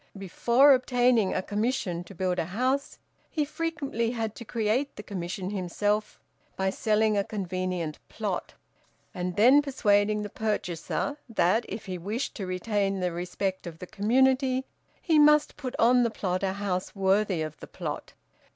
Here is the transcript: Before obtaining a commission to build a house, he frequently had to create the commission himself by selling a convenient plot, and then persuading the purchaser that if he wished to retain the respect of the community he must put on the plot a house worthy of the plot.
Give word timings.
Before 0.17 0.73
obtaining 0.73 1.31
a 1.35 1.43
commission 1.43 2.03
to 2.05 2.15
build 2.15 2.39
a 2.39 2.45
house, 2.45 2.97
he 3.29 3.45
frequently 3.45 4.09
had 4.09 4.33
to 4.37 4.43
create 4.43 4.95
the 4.95 5.03
commission 5.03 5.51
himself 5.51 6.19
by 6.55 6.71
selling 6.71 7.15
a 7.15 7.23
convenient 7.23 7.99
plot, 8.09 8.55
and 9.13 9.35
then 9.35 9.61
persuading 9.61 10.23
the 10.23 10.29
purchaser 10.31 11.17
that 11.29 11.67
if 11.69 11.85
he 11.85 11.99
wished 11.99 12.33
to 12.37 12.47
retain 12.47 12.99
the 12.99 13.11
respect 13.11 13.67
of 13.67 13.77
the 13.77 13.85
community 13.85 14.65
he 14.99 15.19
must 15.19 15.55
put 15.55 15.75
on 15.77 16.01
the 16.01 16.09
plot 16.09 16.41
a 16.41 16.53
house 16.53 16.95
worthy 16.95 17.43
of 17.43 17.57
the 17.59 17.67
plot. 17.67 18.13